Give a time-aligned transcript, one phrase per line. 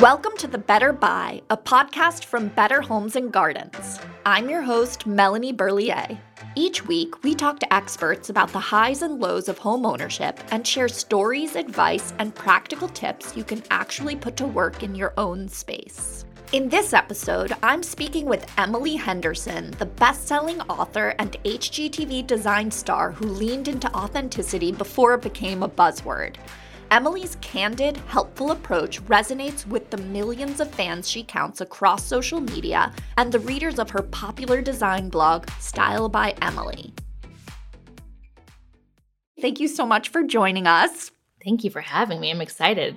[0.00, 3.98] Welcome to The Better Buy, a podcast from Better Homes and Gardens.
[4.24, 6.16] I'm your host, Melanie Berliet.
[6.54, 10.64] Each week, we talk to experts about the highs and lows of home ownership and
[10.64, 15.48] share stories, advice, and practical tips you can actually put to work in your own
[15.48, 16.24] space.
[16.52, 22.70] In this episode, I'm speaking with Emily Henderson, the best selling author and HGTV design
[22.70, 26.36] star who leaned into authenticity before it became a buzzword.
[26.90, 32.92] Emily's candid, helpful approach resonates with the millions of fans she counts across social media
[33.18, 36.94] and the readers of her popular design blog, Style by Emily.
[39.40, 41.10] Thank you so much for joining us.
[41.44, 42.30] Thank you for having me.
[42.30, 42.96] I'm excited.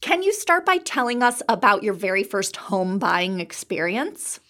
[0.00, 4.40] Can you start by telling us about your very first home buying experience?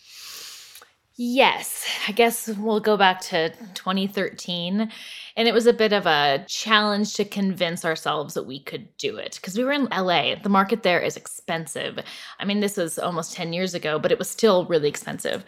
[1.18, 4.90] Yes, I guess we'll go back to 2013.
[5.36, 9.16] And it was a bit of a challenge to convince ourselves that we could do
[9.16, 10.34] it because we were in LA.
[10.42, 11.98] The market there is expensive.
[12.40, 15.44] I mean, this was almost 10 years ago, but it was still really expensive.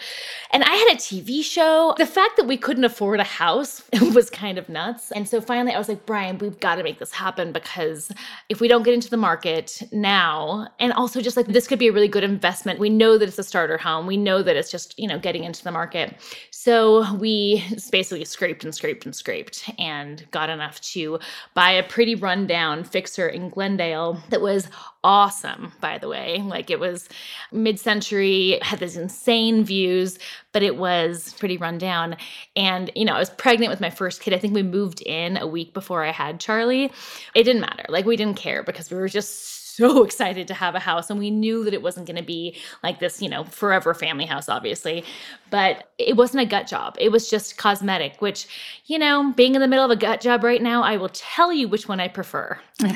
[0.53, 1.95] And I had a TV show.
[1.97, 3.83] The fact that we couldn't afford a house
[4.15, 5.11] was kind of nuts.
[5.13, 8.13] And so finally, I was like, Brian, we've got to make this happen because
[8.51, 11.89] if we don't get into the market now, and also just like this could be
[11.89, 14.07] a really good investment, we know that it's a starter home.
[14.07, 16.15] We know that it's just, you know, getting into the market.
[16.51, 21.19] So we basically scraped and scraped and scraped and got enough to
[21.55, 24.69] buy a pretty rundown fixer in Glendale that was
[25.05, 26.43] awesome, by the way.
[26.43, 27.09] Like it was
[27.53, 30.19] mid century, had these insane views,
[30.53, 32.17] but it was pretty rundown.
[32.57, 34.35] And, you know, I was pregnant with my first kid.
[34.35, 36.93] I think we moved in a week before I had Charlie.
[37.35, 37.85] It didn't matter.
[37.89, 41.19] Like we didn't care because we were just so excited to have a house and
[41.19, 44.49] we knew that it wasn't going to be like this you know forever family house
[44.49, 45.05] obviously.
[45.51, 46.97] But it wasn't a gut job.
[47.01, 48.47] It was just cosmetic which
[48.87, 51.53] you know being in the middle of a gut job right now i will tell
[51.53, 52.59] you which one i prefer.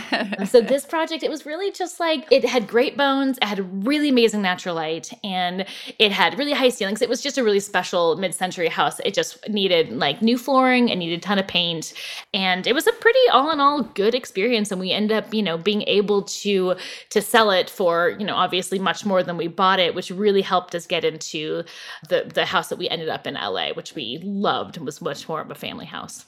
[0.47, 4.09] So this project it was really just like it had great bones it had really
[4.09, 5.65] amazing natural light and
[5.99, 7.01] it had really high ceilings.
[7.01, 9.01] It was just a really special mid-century house.
[9.05, 11.95] It just needed like new flooring and needed a ton of paint
[12.35, 15.43] and it was a pretty all in all good experience and we ended up you
[15.43, 16.72] know being able to
[17.11, 20.43] to sell it for you know obviously much more than we bought it which really
[20.43, 21.63] helped us get into
[22.09, 25.29] the the house that we ended up in LA which we loved and was much
[25.29, 26.27] more of a family house.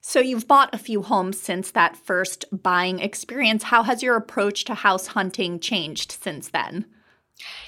[0.00, 3.64] So you've bought a few homes since that first buying experience.
[3.64, 6.84] How has your approach to house hunting changed since then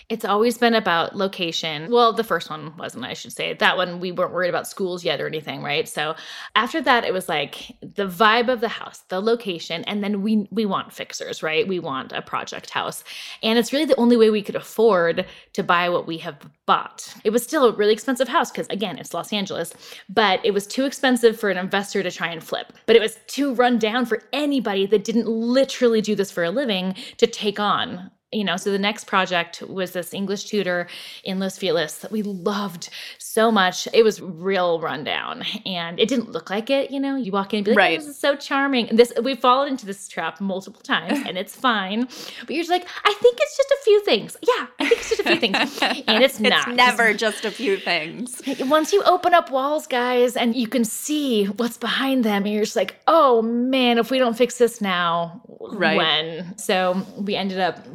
[0.08, 1.90] it's always been about location.
[1.90, 3.54] Well, the first one wasn't, I should say.
[3.54, 5.88] That one, we weren't worried about schools yet or anything, right?
[5.88, 6.14] So
[6.54, 10.46] after that, it was like the vibe of the house, the location, and then we
[10.52, 11.66] we want fixers, right?
[11.66, 13.02] We want a project house.
[13.42, 17.12] And it's really the only way we could afford to buy what we have bought.
[17.24, 19.72] It was still a really expensive house because again, it's Los Angeles,
[20.08, 22.72] but it was too expensive for an investor to try and flip.
[22.86, 26.50] But it was too run down for anybody that didn't literally do this for a
[26.50, 30.88] living to take on you know, so the next project was this English Tudor
[31.24, 33.88] in Los Feliz that we loved so much.
[33.94, 37.16] It was real rundown and it didn't look like it, you know.
[37.16, 37.98] You walk in and be like, oh, right.
[37.98, 38.90] oh, this is so charming.
[38.90, 42.08] And this we've fallen into this trap multiple times and it's fine.
[42.40, 44.36] But you're just like, I think it's just a few things.
[44.42, 45.56] Yeah, I think it's just a few things.
[46.08, 46.68] And it's, not.
[46.68, 48.42] It's never just a few things.
[48.60, 52.64] Once you open up walls, guys, and you can see what's behind them, and you're
[52.64, 55.42] just like, oh man, if we don't fix this now,
[55.72, 55.96] right.
[55.96, 56.58] when?
[56.58, 57.86] So we ended up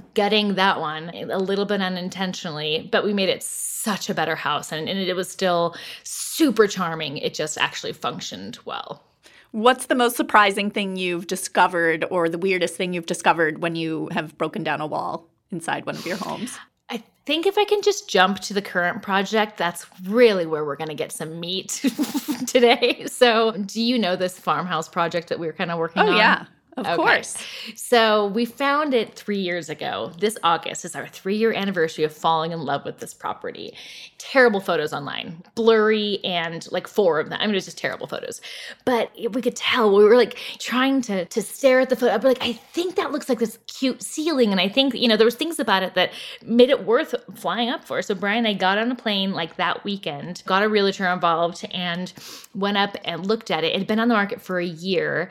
[0.55, 4.87] that one a little bit unintentionally, but we made it such a better house and,
[4.87, 7.17] and it was still super charming.
[7.17, 9.03] It just actually functioned well.
[9.51, 14.07] What's the most surprising thing you've discovered or the weirdest thing you've discovered when you
[14.11, 16.57] have broken down a wall inside one of your homes?
[16.89, 20.77] I think if I can just jump to the current project, that's really where we're
[20.77, 21.83] going to get some meat
[22.47, 23.05] today.
[23.07, 26.13] So, do you know this farmhouse project that we are kind of working oh, on?
[26.13, 26.45] Oh, yeah.
[26.77, 26.95] Of okay.
[26.95, 27.37] course.
[27.75, 30.13] So we found it three years ago.
[30.19, 33.75] This August is our three year anniversary of falling in love with this property.
[34.17, 37.39] Terrible photos online, blurry, and like four of them.
[37.41, 38.39] I mean, it was just terrible photos.
[38.85, 42.17] But we could tell we were like trying to to stare at the photo.
[42.17, 45.17] But like, I think that looks like this cute ceiling, and I think you know
[45.17, 48.01] there was things about it that made it worth flying up for.
[48.01, 51.65] So Brian and I got on a plane like that weekend, got a realtor involved,
[51.71, 52.13] and
[52.55, 53.73] went up and looked at it.
[53.73, 55.29] It had been on the market for a year.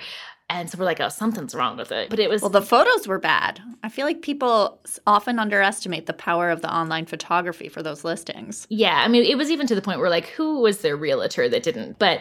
[0.51, 2.11] And so we're like, oh, something's wrong with it.
[2.11, 2.43] But it was.
[2.43, 3.63] Well, the photos were bad.
[3.85, 8.67] I feel like people often underestimate the power of the online photography for those listings.
[8.69, 8.97] Yeah.
[8.97, 11.63] I mean, it was even to the point where, like, who was their realtor that
[11.63, 12.01] didn't?
[12.01, 12.21] But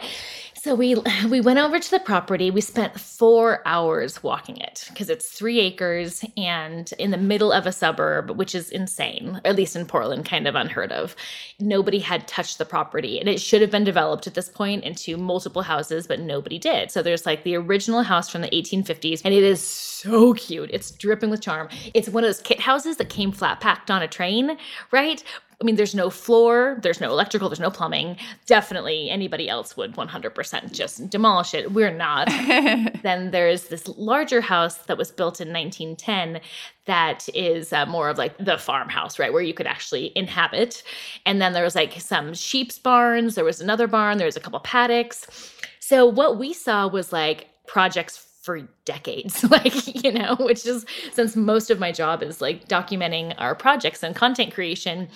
[0.62, 0.94] so we
[1.30, 2.50] we went over to the property.
[2.50, 7.66] We spent four hours walking it because it's three acres and in the middle of
[7.66, 9.40] a suburb, which is insane.
[9.46, 11.16] At least in Portland, kind of unheard of.
[11.60, 15.16] Nobody had touched the property, and it should have been developed at this point into
[15.16, 16.90] multiple houses, but nobody did.
[16.90, 20.70] So there's like the original house from the 1850s, and it is so cute.
[20.72, 21.68] It's dripping with charm.
[21.94, 24.56] It's one of those kit houses that came flat packed on a train,
[24.90, 25.22] right?
[25.60, 28.16] I mean, there's no floor, there's no electrical, there's no plumbing.
[28.46, 31.72] Definitely anybody else would 100% just demolish it.
[31.72, 32.28] We're not.
[33.02, 36.40] then there's this larger house that was built in 1910
[36.86, 40.82] that is uh, more of like the farmhouse, right, where you could actually inhabit.
[41.26, 44.40] And then there was like some sheep's barns, there was another barn, there was a
[44.40, 45.52] couple paddocks.
[45.78, 51.36] So what we saw was like projects for decades like you know which is since
[51.36, 55.06] most of my job is like documenting our projects and content creation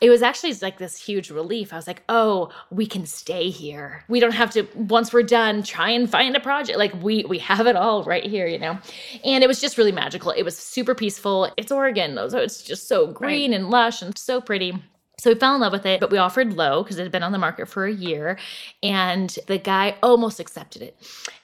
[0.00, 1.72] it was actually like this huge relief.
[1.72, 4.04] I was like oh we can stay here.
[4.08, 6.76] We don't have to once we're done try and find a project.
[6.76, 8.78] Like we we have it all right here you know?
[9.24, 10.32] And it was just really magical.
[10.32, 11.50] It was super peaceful.
[11.56, 13.60] It's oregon so it's just so green right.
[13.60, 14.74] and lush and so pretty
[15.22, 17.22] so we fell in love with it, but we offered low because it had been
[17.22, 18.40] on the market for a year.
[18.82, 20.96] And the guy almost accepted it.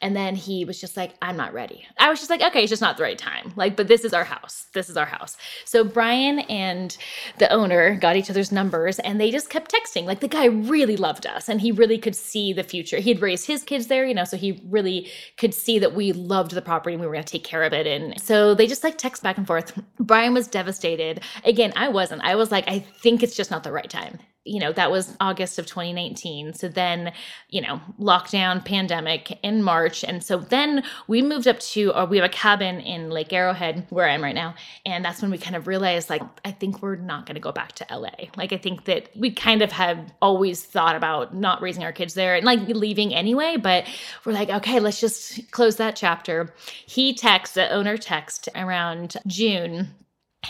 [0.02, 1.86] And then he was just like, I'm not ready.
[1.96, 3.52] I was just like, okay, it's just not the right time.
[3.54, 4.66] Like, but this is our house.
[4.74, 5.36] This is our house.
[5.64, 6.96] So Brian and
[7.38, 10.06] the owner got each other's numbers and they just kept texting.
[10.06, 12.96] Like, the guy really loved us and he really could see the future.
[12.96, 16.50] He'd raised his kids there, you know, so he really could see that we loved
[16.50, 17.86] the property and we were going to take care of it.
[17.86, 19.80] And so they just like text back and forth.
[20.00, 21.20] Brian was devastated.
[21.44, 22.22] Again, I wasn't.
[22.22, 24.18] I was like, I think it's just not the the right time
[24.48, 26.54] you know, that was August of 2019.
[26.54, 27.12] So then,
[27.50, 30.02] you know, lockdown, pandemic in March.
[30.02, 33.32] And so then we moved up to, or uh, we have a cabin in Lake
[33.32, 34.54] Arrowhead where I am right now.
[34.86, 37.52] And that's when we kind of realized, like, I think we're not going to go
[37.52, 38.28] back to LA.
[38.36, 42.14] Like, I think that we kind of have always thought about not raising our kids
[42.14, 43.56] there and like leaving anyway.
[43.56, 43.86] But
[44.24, 46.54] we're like, okay, let's just close that chapter.
[46.86, 49.88] He texts, the owner text around June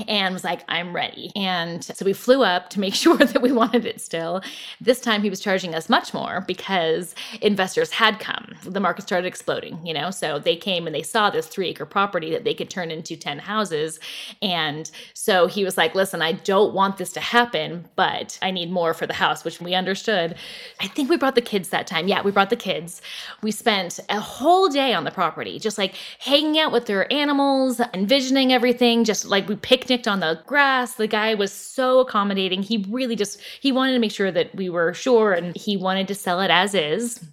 [0.07, 1.33] and was like, I'm ready.
[1.35, 4.43] And so we flew up to make sure that we wanted it still.
[4.81, 8.48] This time he was charging us much more because investors had come.
[8.65, 10.11] The market started exploding, you know?
[10.11, 13.17] So they came and they saw this three acre property that they could turn into
[13.17, 14.01] 10 houses.
[14.43, 18.71] And so he was like, listen, I don't want this to happen, but I need
[18.71, 20.37] more for the house, which we understood.
[20.81, 22.09] I think we brought the kids that time.
[22.09, 23.03] Yeah, we brought the kids.
[23.43, 27.81] We spent a whole day on the property, just like hanging out with their animals,
[27.95, 30.95] envisioning everything, just like we picnicked on the grass.
[30.95, 32.63] The guy was so accommodating.
[32.63, 36.09] He really just he wanted to make sure that we were sure and he wanted
[36.09, 37.25] to sell it as is,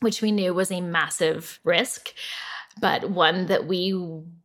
[0.00, 2.12] which we knew was a massive risk,
[2.80, 3.92] but one that we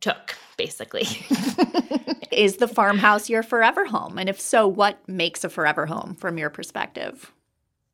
[0.00, 1.06] took basically.
[2.32, 4.18] is the farmhouse your forever home?
[4.18, 7.32] And if so, what makes a forever home from your perspective?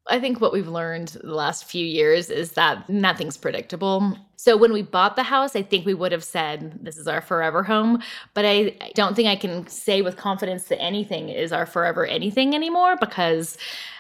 [0.08, 4.16] I think what we've learned the last few years is that nothing's predictable.
[4.42, 7.20] So when we bought the house, I think we would have said this is our
[7.20, 8.02] forever home,
[8.34, 12.52] but I don't think I can say with confidence that anything is our forever anything
[12.52, 13.56] anymore because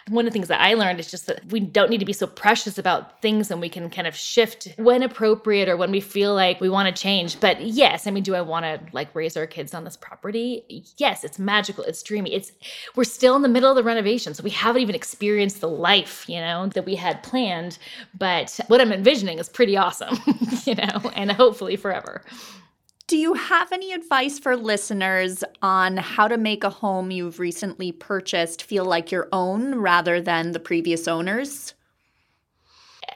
[0.08, 2.12] one of the things that I learned is just that we don't need to be
[2.12, 6.00] so precious about things and we can kind of shift when appropriate or when we
[6.00, 7.38] feel like we want to change.
[7.38, 10.84] But yes, I mean, do I want to like raise our kids on this property?
[10.96, 12.34] Yes, it's magical, it's dreamy.
[12.34, 12.52] It's
[12.96, 16.28] we're still in the middle of the renovation, so we haven't even experienced the life,
[16.28, 17.78] you know, that we had planned.
[18.18, 20.18] But what I'm envisioning is pretty awesome,
[20.64, 22.22] you know, and hopefully forever.
[23.08, 27.92] Do you have any advice for listeners on how to make a home you've recently
[27.92, 31.74] purchased feel like your own rather than the previous owners?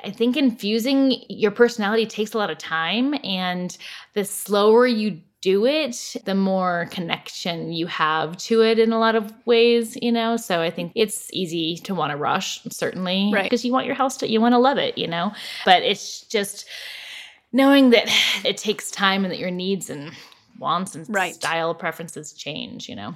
[0.04, 3.76] I think infusing your personality takes a lot of time, and
[4.14, 9.14] the slower you do it, the more connection you have to it in a lot
[9.14, 10.37] of ways, you know?
[10.37, 13.44] So I think it's easy to want to rush, certainly, right?
[13.44, 15.32] Because you want your house to, you want to love it, you know?
[15.64, 16.66] But it's just,
[17.52, 18.08] knowing that
[18.44, 20.12] it takes time and that your needs and
[20.58, 21.34] wants and right.
[21.34, 23.14] style preferences change, you know.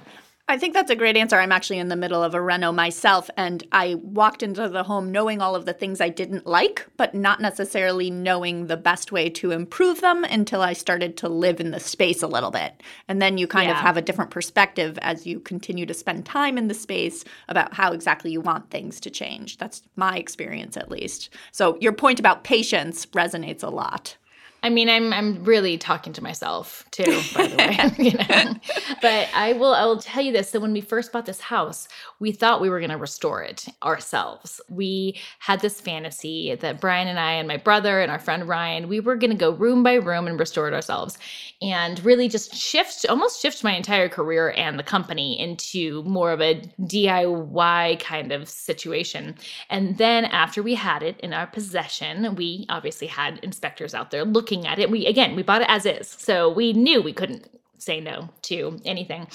[0.51, 1.37] I think that's a great answer.
[1.37, 5.09] I'm actually in the middle of a reno myself, and I walked into the home
[5.09, 9.29] knowing all of the things I didn't like, but not necessarily knowing the best way
[9.29, 12.83] to improve them until I started to live in the space a little bit.
[13.07, 13.77] And then you kind yeah.
[13.77, 17.73] of have a different perspective as you continue to spend time in the space about
[17.73, 19.57] how exactly you want things to change.
[19.57, 21.29] That's my experience, at least.
[21.53, 24.17] So your point about patience resonates a lot.
[24.63, 27.77] I mean, I'm I'm really talking to myself too, by the way.
[28.03, 28.53] you know?
[29.01, 30.51] But I will I will tell you this.
[30.51, 31.87] So when we first bought this house,
[32.19, 34.61] we thought we were gonna restore it ourselves.
[34.69, 38.87] We had this fantasy that Brian and I and my brother and our friend Ryan,
[38.87, 41.17] we were gonna go room by room and restore it ourselves
[41.63, 46.39] and really just shift almost shift my entire career and the company into more of
[46.39, 49.35] a DIY kind of situation.
[49.71, 54.23] And then after we had it in our possession, we obviously had inspectors out there
[54.23, 54.89] looking looking at it.
[54.91, 56.07] We again, we bought it as is.
[56.07, 59.27] So we knew we couldn't say no to anything.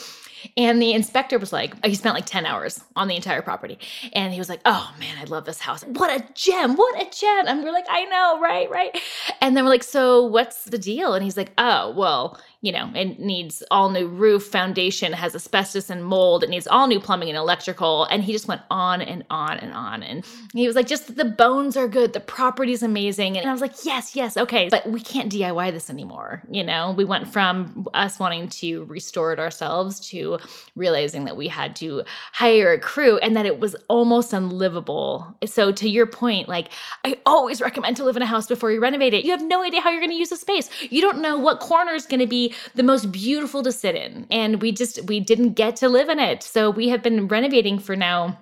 [0.56, 3.78] And the inspector was like, he spent like 10 hours on the entire property.
[4.12, 5.82] And he was like, oh man, I love this house.
[5.84, 6.76] What a gem.
[6.76, 7.46] What a gem.
[7.46, 8.98] And we're like, I know, right, right.
[9.40, 11.14] And then we're like, so what's the deal?
[11.14, 15.88] And he's like, oh, well, you know, it needs all new roof, foundation, has asbestos
[15.88, 18.06] and mold, it needs all new plumbing and electrical.
[18.06, 20.02] And he just went on and on and on.
[20.02, 23.38] And he was like, just the bones are good, the property's amazing.
[23.38, 24.68] And I was like, yes, yes, okay.
[24.68, 26.42] But we can't DIY this anymore.
[26.50, 30.25] You know, we went from us wanting to restore it ourselves to
[30.74, 32.02] realizing that we had to
[32.32, 35.36] hire a crew and that it was almost unlivable.
[35.44, 36.68] So to your point, like
[37.04, 39.24] I always recommend to live in a house before you renovate it.
[39.24, 40.70] You have no idea how you're going to use the space.
[40.90, 44.26] You don't know what corner is going to be the most beautiful to sit in.
[44.30, 46.42] And we just, we didn't get to live in it.
[46.42, 48.38] So we have been renovating for now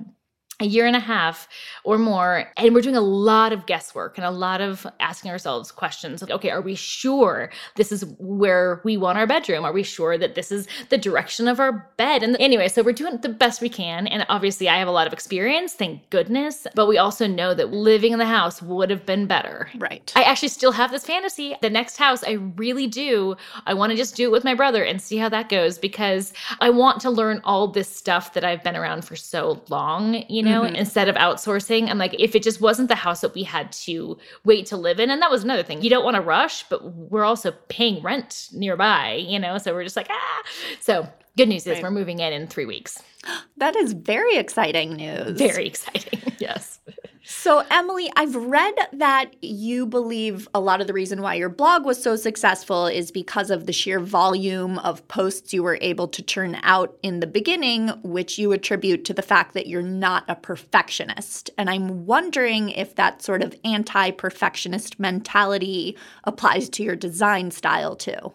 [0.64, 1.46] a year and a half
[1.84, 5.70] or more and we're doing a lot of guesswork and a lot of asking ourselves
[5.70, 6.22] questions.
[6.22, 9.64] Like okay are we sure this is where we want our bedroom?
[9.64, 12.22] Are we sure that this is the direction of our bed?
[12.22, 15.06] And anyway so we're doing the best we can and obviously i have a lot
[15.06, 19.04] of experience thank goodness but we also know that living in the house would have
[19.04, 19.68] been better.
[19.78, 20.12] Right.
[20.16, 21.54] I actually still have this fantasy.
[21.60, 24.82] The next house i really do i want to just do it with my brother
[24.82, 28.62] and see how that goes because i want to learn all this stuff that i've
[28.62, 30.76] been around for so long you know, mm-hmm.
[30.76, 31.88] instead of outsourcing.
[31.88, 35.00] And like, if it just wasn't the house that we had to wait to live
[35.00, 35.82] in, and that was another thing.
[35.82, 39.84] You don't want to rush, but we're also paying rent nearby, you know, so we're
[39.84, 40.42] just like, ah.
[40.80, 41.82] So, good news is right.
[41.82, 43.02] we're moving in in three weeks.
[43.56, 45.38] That is very exciting news.
[45.38, 46.20] Very exciting.
[46.38, 46.80] yes.
[47.26, 51.86] So, Emily, I've read that you believe a lot of the reason why your blog
[51.86, 56.22] was so successful is because of the sheer volume of posts you were able to
[56.22, 60.34] turn out in the beginning, which you attribute to the fact that you're not a
[60.34, 61.48] perfectionist.
[61.56, 67.96] And I'm wondering if that sort of anti perfectionist mentality applies to your design style
[67.96, 68.32] too.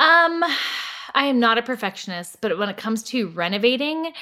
[0.00, 0.42] Um,
[1.18, 4.12] I am not a perfectionist, but when it comes to renovating,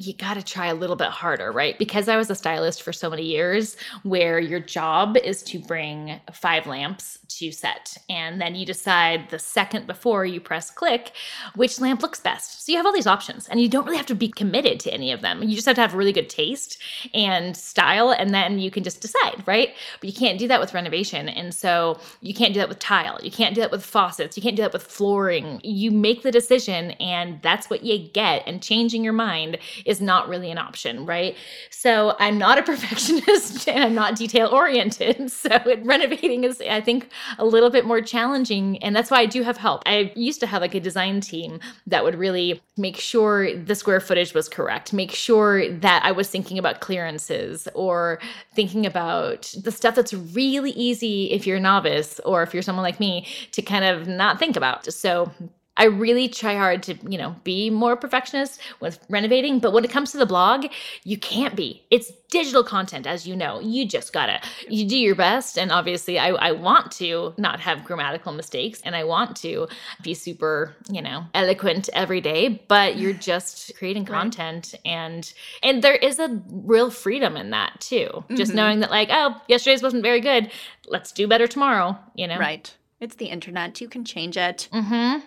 [0.00, 1.78] you got to try a little bit harder, right?
[1.78, 6.18] Because I was a stylist for so many years, where your job is to bring
[6.32, 7.98] five lamps to set.
[8.08, 11.12] And then you decide the second before you press click
[11.54, 12.64] which lamp looks best.
[12.64, 14.92] So you have all these options, and you don't really have to be committed to
[14.92, 15.42] any of them.
[15.42, 16.78] You just have to have really good taste
[17.12, 19.74] and style, and then you can just decide, right?
[20.00, 21.28] But you can't do that with renovation.
[21.28, 23.18] And so you can't do that with tile.
[23.22, 24.34] You can't do that with faucets.
[24.34, 25.60] You can't do that with flooring.
[25.62, 28.44] You make the decision, and that's what you get.
[28.46, 29.58] And changing your mind
[29.90, 31.36] is not really an option, right?
[31.70, 35.30] So I'm not a perfectionist and I'm not detail oriented.
[35.40, 38.76] So renovating is, I think, a little bit more challenging.
[38.82, 39.82] And that's why I do have help.
[39.86, 44.00] I used to have like a design team that would really make sure the square
[44.00, 48.20] footage was correct, make sure that I was thinking about clearances or
[48.54, 52.82] thinking about the stuff that's really easy if you're a novice or if you're someone
[52.82, 54.92] like me to kind of not think about.
[54.92, 55.32] So
[55.76, 59.60] I really try hard to, you know, be more perfectionist with renovating.
[59.60, 60.66] But when it comes to the blog,
[61.04, 61.84] you can't be.
[61.90, 63.60] It's digital content, as you know.
[63.60, 65.58] You just gotta, you do your best.
[65.58, 69.68] And obviously, I, I want to not have grammatical mistakes and I want to
[70.02, 72.62] be super, you know, eloquent every day.
[72.68, 74.92] But you're just creating content right.
[74.92, 78.08] and and there is a real freedom in that too.
[78.12, 78.36] Mm-hmm.
[78.36, 80.50] Just knowing that, like, oh, yesterday's wasn't very good.
[80.88, 82.38] Let's do better tomorrow, you know?
[82.38, 82.74] Right.
[83.00, 83.80] It's the internet.
[83.80, 84.68] You can change it.
[84.72, 85.20] Mm-hmm.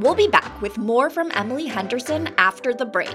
[0.00, 3.14] We'll be back with more from Emily Henderson after the break.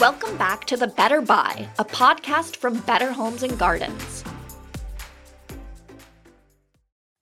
[0.00, 4.24] Welcome back to The Better Buy, a podcast from Better Homes and Gardens.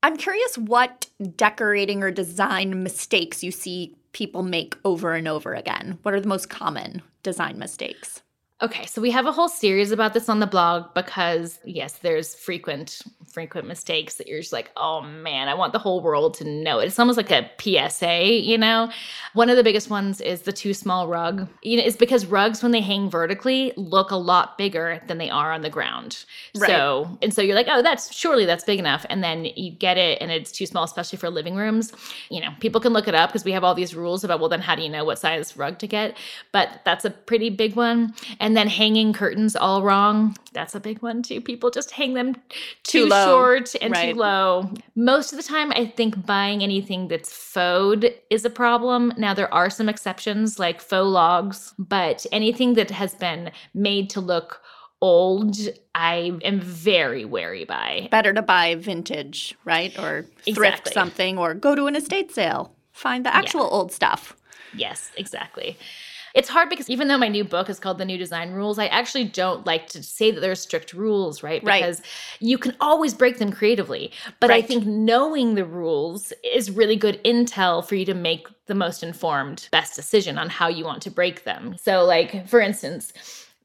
[0.02, 5.98] I'm curious what decorating or design mistakes you see people make over and over again.
[6.02, 8.22] What are the most common design mistakes?
[8.62, 12.36] Okay, so we have a whole series about this on the blog because yes, there's
[12.36, 13.02] frequent
[13.32, 16.78] frequent mistakes that you're just like, oh man, I want the whole world to know
[16.78, 16.86] it.
[16.86, 18.90] It's almost like a PSA, you know?
[19.32, 21.48] One of the biggest ones is the too small rug.
[21.62, 25.30] You know, it's because rugs, when they hang vertically, look a lot bigger than they
[25.30, 26.24] are on the ground.
[26.56, 26.68] Right.
[26.68, 29.06] So, and so you're like, oh, that's surely that's big enough.
[29.08, 31.92] And then you get it and it's too small, especially for living rooms.
[32.28, 34.50] You know, people can look it up because we have all these rules about, well,
[34.50, 36.18] then how do you know what size rug to get?
[36.52, 38.14] But that's a pretty big one.
[38.40, 40.36] And then hanging curtains all wrong.
[40.52, 41.40] That's a big one too.
[41.40, 42.34] People just hang them
[42.82, 44.12] too, too short and right.
[44.12, 44.70] too low.
[44.94, 49.12] Most of the time, I think buying anything that's faux is a problem.
[49.16, 54.20] Now, there are some exceptions like faux logs, but anything that has been made to
[54.20, 54.60] look
[55.00, 55.56] old,
[55.94, 58.08] I am very wary by.
[58.10, 59.96] Better to buy vintage, right?
[59.98, 60.92] Or thrift exactly.
[60.92, 62.74] something or go to an estate sale.
[62.92, 63.70] Find the actual yeah.
[63.70, 64.36] old stuff.
[64.74, 65.76] Yes, exactly.
[66.34, 68.86] It's hard because even though my new book is called The New Design Rules, I
[68.86, 71.62] actually don't like to say that there are strict rules, right?
[71.62, 72.08] Because right.
[72.40, 74.12] you can always break them creatively.
[74.40, 74.64] But right.
[74.64, 79.02] I think knowing the rules is really good intel for you to make the most
[79.02, 81.76] informed, best decision on how you want to break them.
[81.78, 83.12] So, like, for instance,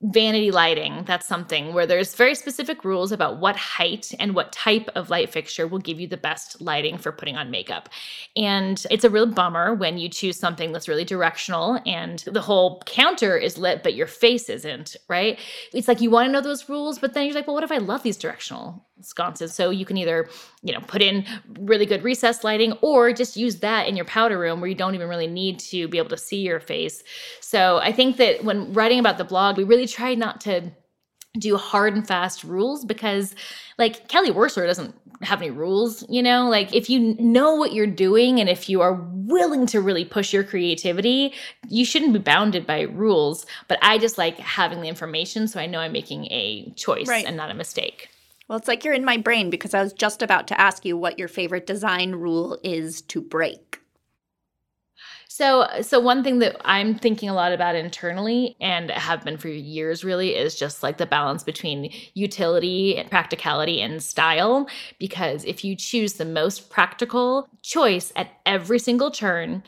[0.02, 4.90] vanity lighting that's something where there's very specific rules about what height and what type
[4.96, 7.90] of light fixture will give you the best lighting for putting on makeup.
[8.36, 12.82] And it's a real bummer when you choose something that's really directional and the whole
[12.86, 15.40] counter is lit but your face isn't right?
[15.74, 17.72] It's like you want to know those rules but then you're like well what if
[17.72, 19.54] i love these directional sconces.
[19.54, 20.30] So you can either,
[20.62, 21.26] you know, put in
[21.60, 24.96] really good recessed lighting or just use that in your powder room where you don't
[24.96, 27.04] even really need to be able to see your face.
[27.42, 30.72] So I think that when writing about the blog, we really try not to
[31.40, 33.36] do hard and fast rules because
[33.78, 36.48] like Kelly Wearstler doesn't have any rules, you know?
[36.50, 40.34] Like if you know what you're doing and if you are willing to really push
[40.34, 41.34] your creativity,
[41.70, 45.66] you shouldn't be bounded by rules, but I just like having the information so I
[45.66, 47.26] know I'm making a choice right.
[47.26, 48.10] and not a mistake.
[48.48, 50.98] Well, it's like you're in my brain because I was just about to ask you
[50.98, 53.82] what your favorite design rule is to break.
[55.30, 59.50] So, so one thing that I'm thinking a lot about internally and have been for
[59.50, 64.68] years really is just like the balance between utility, practicality, and style.
[65.00, 69.62] Because if you choose the most practical choice at every single turn,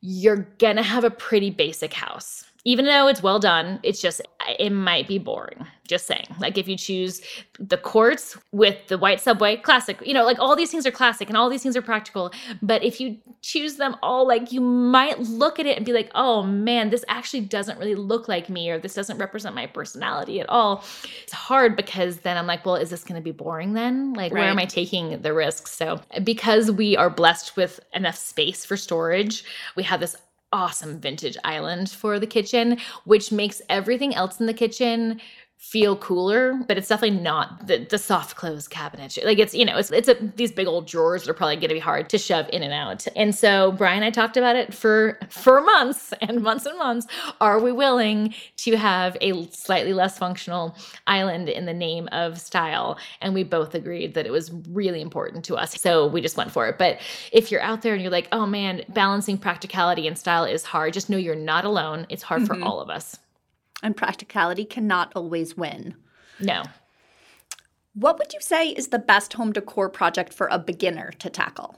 [0.00, 4.20] you're gonna have a pretty basic house even though it's well done, it's just,
[4.58, 5.66] it might be boring.
[5.86, 6.26] Just saying.
[6.38, 7.20] Like if you choose
[7.58, 11.28] the quartz with the white subway, classic, you know, like all these things are classic
[11.28, 12.30] and all these things are practical.
[12.62, 16.10] But if you choose them all, like you might look at it and be like,
[16.14, 20.38] oh man, this actually doesn't really look like me or this doesn't represent my personality
[20.40, 20.84] at all.
[21.24, 24.12] It's hard because then I'm like, well, is this going to be boring then?
[24.12, 24.42] Like, right.
[24.42, 25.72] where am I taking the risks?
[25.72, 29.42] So because we are blessed with enough space for storage,
[29.74, 30.14] we have this
[30.52, 35.20] awesome vintage island for the kitchen, which makes everything else in the kitchen
[35.60, 39.18] feel cooler, but it's definitely not the, the soft close cabinet.
[39.22, 41.68] Like it's, you know, it's, it's a, these big old drawers that are probably going
[41.68, 43.06] to be hard to shove in and out.
[43.14, 47.06] And so Brian and I talked about it for, for months and months and months.
[47.42, 50.74] Are we willing to have a slightly less functional
[51.06, 52.98] island in the name of style?
[53.20, 55.78] And we both agreed that it was really important to us.
[55.78, 56.78] So we just went for it.
[56.78, 57.00] But
[57.32, 60.94] if you're out there and you're like, oh man, balancing practicality and style is hard,
[60.94, 62.06] just know you're not alone.
[62.08, 62.62] It's hard mm-hmm.
[62.62, 63.18] for all of us
[63.82, 65.94] and practicality cannot always win.
[66.38, 66.62] No.
[67.94, 71.76] What would you say is the best home decor project for a beginner to tackle?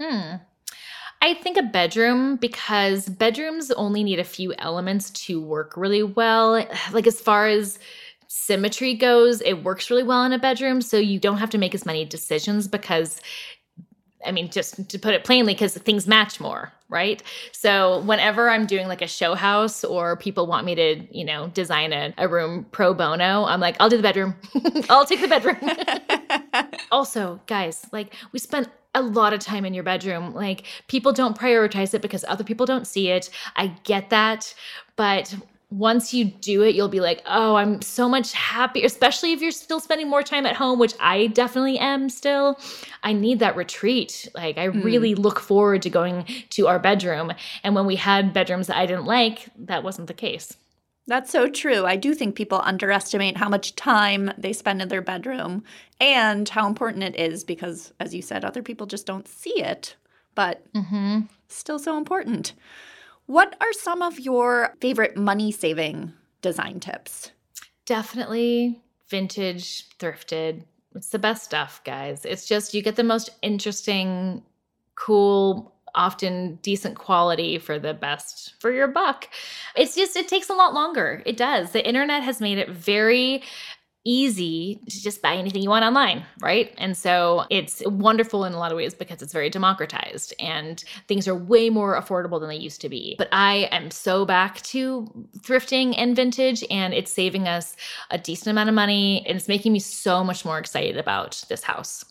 [0.00, 0.36] Hmm.
[1.20, 6.66] I think a bedroom because bedrooms only need a few elements to work really well.
[6.90, 7.78] Like as far as
[8.26, 10.82] symmetry goes, it works really well in a bedroom.
[10.82, 13.20] So you don't have to make as many decisions because
[14.24, 17.22] I mean, just to put it plainly, because things match more, right?
[17.52, 21.48] So whenever I'm doing like a show house or people want me to, you know,
[21.48, 24.34] design a, a room pro bono, I'm like, I'll do the bedroom.
[24.90, 25.58] I'll take the bedroom.
[26.90, 30.34] also, guys, like we spent a lot of time in your bedroom.
[30.34, 33.30] Like people don't prioritize it because other people don't see it.
[33.56, 34.54] I get that.
[34.96, 35.34] But
[35.72, 39.50] once you do it, you'll be like, oh, I'm so much happier, especially if you're
[39.50, 42.60] still spending more time at home, which I definitely am still.
[43.02, 44.28] I need that retreat.
[44.34, 44.84] Like, I mm.
[44.84, 47.32] really look forward to going to our bedroom.
[47.64, 50.56] And when we had bedrooms that I didn't like, that wasn't the case.
[51.06, 51.84] That's so true.
[51.84, 55.64] I do think people underestimate how much time they spend in their bedroom
[56.00, 59.96] and how important it is because, as you said, other people just don't see it,
[60.34, 61.20] but mm-hmm.
[61.48, 62.52] still so important.
[63.32, 67.30] What are some of your favorite money saving design tips?
[67.86, 70.64] Definitely vintage, thrifted.
[70.94, 72.26] It's the best stuff, guys.
[72.26, 74.42] It's just you get the most interesting,
[74.96, 79.30] cool, often decent quality for the best for your buck.
[79.76, 81.22] It's just, it takes a lot longer.
[81.24, 81.70] It does.
[81.70, 83.42] The internet has made it very
[84.04, 86.74] easy to just buy anything you want online, right?
[86.78, 91.28] And so it's wonderful in a lot of ways because it's very democratized and things
[91.28, 93.14] are way more affordable than they used to be.
[93.18, 97.76] But I am so back to thrifting and vintage and it's saving us
[98.10, 101.62] a decent amount of money and it's making me so much more excited about this
[101.62, 102.04] house.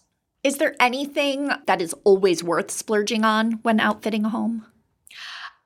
[0.44, 4.66] Is there anything that is always worth splurging on when outfitting a home?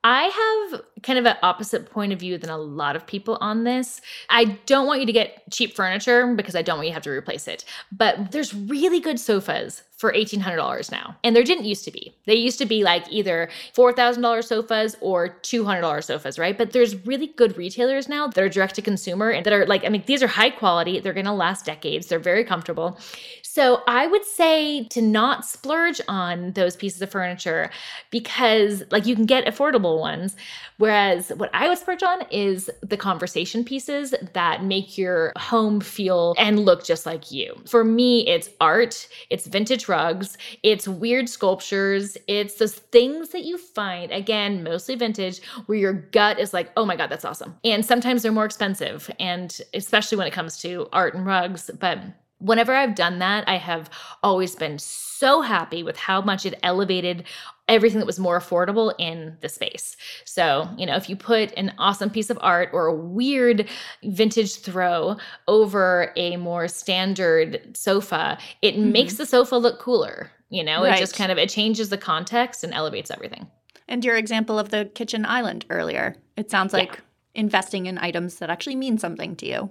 [0.08, 3.64] I have kind of an opposite point of view than a lot of people on
[3.64, 4.00] this.
[4.30, 7.02] I don't want you to get cheap furniture because I don't want you to have
[7.02, 7.64] to replace it.
[7.90, 11.16] But there's really good sofas for $1,800 now.
[11.24, 12.14] And there didn't used to be.
[12.26, 16.56] They used to be like either $4,000 sofas or $200 sofas, right?
[16.56, 19.84] But there's really good retailers now that are direct to consumer and that are like,
[19.84, 21.00] I mean, these are high quality.
[21.00, 22.08] They're going to last decades.
[22.08, 22.98] They're very comfortable.
[23.42, 27.70] So I would say to not splurge on those pieces of furniture
[28.10, 30.36] because, like, you can get affordable ones.
[30.76, 36.34] Whereas what I would splurge on is the conversation pieces that make your home feel
[36.36, 37.56] and look just like you.
[37.66, 43.58] For me, it's art, it's vintage rugs, it's weird sculptures, it's those things that you
[43.58, 47.56] find, again, mostly vintage, where your gut is like, oh my God, that's awesome.
[47.64, 51.70] And sometimes they're more expensive, and especially when it comes to art and rugs.
[51.78, 51.98] But
[52.38, 53.90] whenever I've done that, I have
[54.22, 57.24] always been so happy with how much it elevated
[57.68, 59.96] everything that was more affordable in the space.
[60.24, 63.68] So, you know, if you put an awesome piece of art or a weird
[64.04, 65.16] vintage throw
[65.48, 68.92] over a more standard sofa, it mm-hmm.
[68.92, 70.30] makes the sofa look cooler.
[70.48, 70.96] You know, right.
[70.96, 73.48] it just kind of it changes the context and elevates everything.
[73.88, 77.00] And your example of the kitchen island earlier, it sounds like yeah.
[77.34, 79.70] investing in items that actually mean something to you.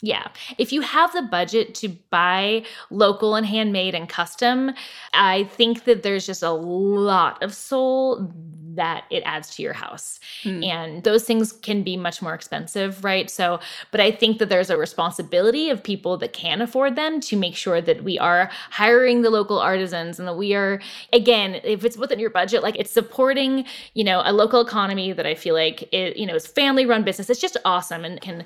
[0.00, 0.28] Yeah.
[0.58, 4.72] If you have the budget to buy local and handmade and custom,
[5.12, 8.32] I think that there's just a lot of soul
[8.78, 10.20] that it adds to your house.
[10.44, 10.64] Mm.
[10.64, 13.28] And those things can be much more expensive, right?
[13.28, 13.58] So,
[13.90, 17.56] but I think that there's a responsibility of people that can afford them to make
[17.56, 20.80] sure that we are hiring the local artisans and that we are,
[21.12, 25.26] again, if it's within your budget, like it's supporting, you know, a local economy that
[25.26, 27.28] I feel like it, you know, is family run business.
[27.28, 28.44] It's just awesome and can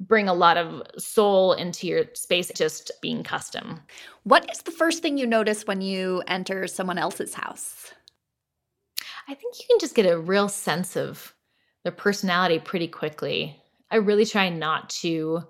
[0.00, 3.80] bring a lot of soul into your space just being custom.
[4.24, 7.92] What is the first thing you notice when you enter someone else's house?
[9.28, 11.34] I think you can just get a real sense of
[11.84, 13.56] their personality pretty quickly.
[13.90, 15.44] I really try not to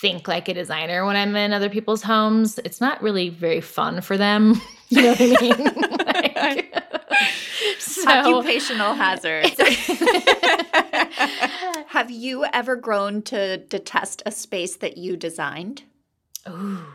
[0.00, 2.58] think like a designer when I'm in other people's homes.
[2.64, 4.60] It's not really very fun for them.
[4.88, 6.34] you know what I mean?
[6.36, 6.82] like,
[7.78, 9.52] so, Occupational hazard.
[11.92, 15.82] Have you ever grown to detest a space that you designed?
[16.48, 16.86] Ooh.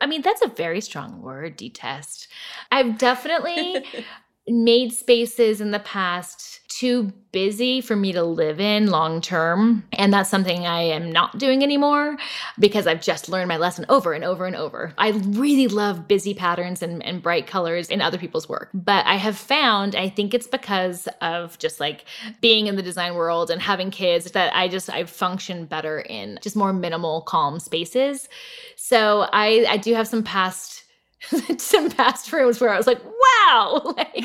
[0.00, 2.28] I mean, that's a very strong word, detest.
[2.70, 3.84] I've definitely
[4.48, 9.82] made spaces in the past too busy for me to live in long term.
[9.94, 12.16] And that's something I am not doing anymore
[12.58, 14.94] because I've just learned my lesson over and over and over.
[14.96, 18.70] I really love busy patterns and, and bright colors in other people's work.
[18.72, 22.04] But I have found, I think it's because of just like
[22.40, 26.38] being in the design world and having kids that I just, I function better in
[26.42, 28.28] just more minimal, calm spaces.
[28.76, 30.84] So I, I do have some past
[31.58, 34.24] some past rooms where I was like, wow, like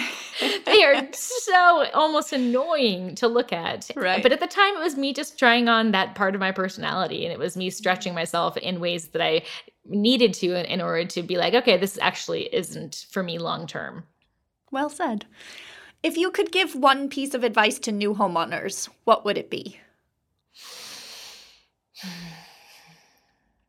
[0.66, 3.90] they are so almost annoying to look at.
[3.96, 4.22] Right.
[4.22, 7.26] But at the time, it was me just trying on that part of my personality,
[7.26, 9.44] and it was me stretching myself in ways that I
[9.86, 13.68] needed to in, in order to be like, okay, this actually isn't for me long
[13.68, 14.04] term.
[14.72, 15.26] Well said.
[16.04, 19.80] If you could give one piece of advice to new homeowners, what would it be?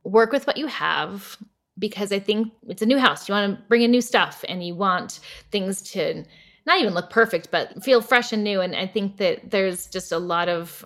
[0.03, 1.39] Work with what you have
[1.79, 3.29] because I think it's a new house.
[3.29, 6.25] You want to bring in new stuff and you want things to
[6.67, 8.61] not even look perfect, but feel fresh and new.
[8.61, 10.85] And I think that there's just a lot of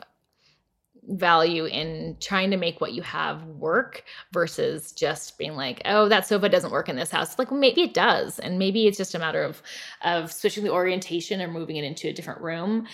[1.11, 6.27] value in trying to make what you have work versus just being like, oh, that
[6.27, 7.39] sofa doesn't work in this house.
[7.39, 9.63] Like well, maybe it does, and maybe it's just a matter of
[10.03, 12.87] of switching the orientation or moving it into a different room.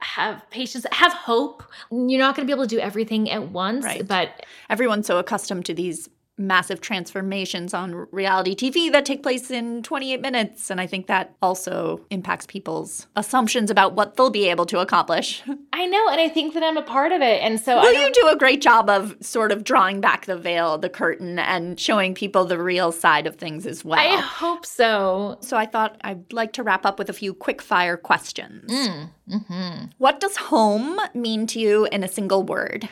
[0.00, 1.62] Have patience, have hope.
[1.92, 4.06] You're not going to be able to do everything at once, Right.
[4.06, 6.08] but Everyone's so accustomed to these
[6.46, 10.70] massive transformations on reality TV that take place in 28 minutes.
[10.70, 15.42] And I think that also impacts people's assumptions about what they'll be able to accomplish.
[15.72, 17.94] I know, and I think that I'm a part of it, and so I Well,
[17.94, 21.78] you do a great job of sort of drawing back the veil, the curtain, and
[21.78, 23.98] showing people the real side of things as well.
[23.98, 25.38] I hope so.
[25.40, 28.70] so I thought I'd like to wrap up with a few quick fire questions.
[28.70, 29.86] Mm-hmm.
[29.98, 32.88] What does home mean to you in a single word?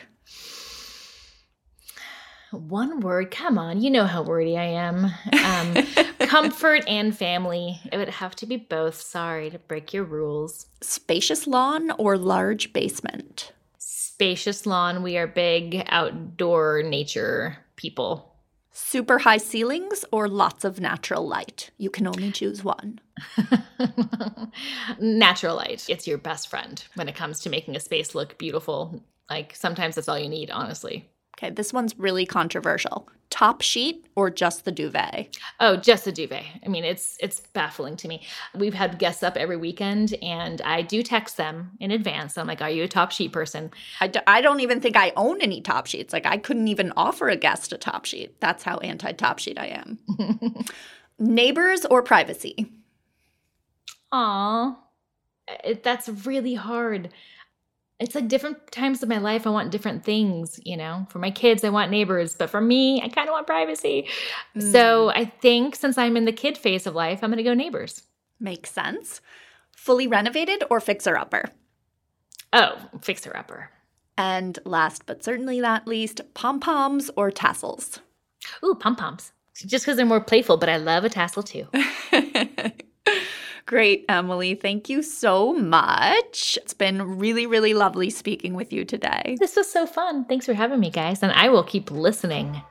[2.51, 5.05] One word, come on, you know how wordy I am.
[5.05, 5.85] Um,
[6.27, 7.79] comfort and family.
[7.91, 8.95] It would have to be both.
[9.01, 10.65] Sorry to break your rules.
[10.81, 13.53] Spacious lawn or large basement?
[13.77, 15.01] Spacious lawn.
[15.01, 18.35] We are big outdoor nature people.
[18.73, 21.71] Super high ceilings or lots of natural light?
[21.77, 22.99] You can only choose one.
[24.99, 25.85] Natural light.
[25.89, 29.03] It's your best friend when it comes to making a space look beautiful.
[29.29, 31.10] Like sometimes that's all you need, honestly.
[31.37, 33.09] Okay, this one's really controversial.
[33.29, 35.37] Top sheet or just the duvet?
[35.61, 36.43] Oh, just a duvet.
[36.65, 38.23] I mean, it's it's baffling to me.
[38.53, 42.37] We've had guests up every weekend, and I do text them in advance.
[42.37, 45.13] I'm like, "Are you a top sheet person?" I, d- I don't even think I
[45.15, 46.11] own any top sheets.
[46.11, 48.37] Like, I couldn't even offer a guest a top sheet.
[48.41, 49.97] That's how anti top sheet I am.
[51.19, 52.69] Neighbors or privacy?
[54.11, 54.77] Aw,
[55.83, 57.09] that's really hard.
[58.01, 61.05] It's like different times of my life, I want different things, you know?
[61.09, 64.07] For my kids, I want neighbors, but for me, I kind of want privacy.
[64.57, 65.11] So mm.
[65.15, 68.01] I think since I'm in the kid phase of life, I'm going to go neighbors.
[68.39, 69.21] Makes sense.
[69.77, 71.45] Fully renovated or fixer upper?
[72.51, 73.69] Oh, fixer upper.
[74.17, 77.99] And last but certainly not least, pom poms or tassels?
[78.63, 79.31] Ooh, pom poms.
[79.55, 81.67] Just because they're more playful, but I love a tassel too.
[83.65, 84.55] Great, Emily.
[84.55, 86.57] Thank you so much.
[86.61, 89.37] It's been really, really lovely speaking with you today.
[89.39, 90.25] This was so fun.
[90.25, 91.23] Thanks for having me, guys.
[91.23, 92.61] And I will keep listening.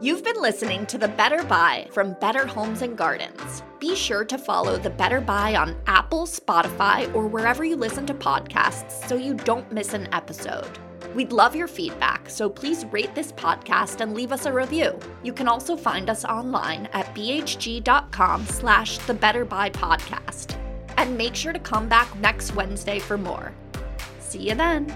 [0.00, 3.64] You've been listening to The Better Buy from Better Homes and Gardens.
[3.80, 8.14] Be sure to follow The Better Buy on Apple, Spotify, or wherever you listen to
[8.14, 10.78] podcasts so you don't miss an episode.
[11.14, 14.98] We'd love your feedback, so please rate this podcast and leave us a review.
[15.22, 20.56] You can also find us online at bhg.com slash The Better Buy Podcast.
[20.96, 23.52] And make sure to come back next Wednesday for more.
[24.20, 24.94] See you then.